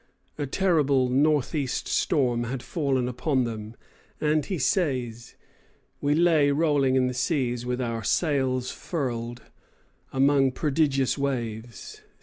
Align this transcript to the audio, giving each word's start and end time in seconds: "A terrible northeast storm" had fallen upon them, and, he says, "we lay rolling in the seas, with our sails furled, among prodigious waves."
"A 0.39 0.47
terrible 0.47 1.09
northeast 1.09 1.87
storm" 1.87 2.45
had 2.45 2.63
fallen 2.63 3.07
upon 3.07 3.43
them, 3.43 3.75
and, 4.19 4.43
he 4.43 4.57
says, 4.57 5.35
"we 6.01 6.15
lay 6.15 6.49
rolling 6.49 6.95
in 6.95 7.05
the 7.05 7.13
seas, 7.13 7.67
with 7.67 7.79
our 7.79 8.03
sails 8.03 8.71
furled, 8.71 9.43
among 10.11 10.53
prodigious 10.53 11.19
waves." 11.19 12.01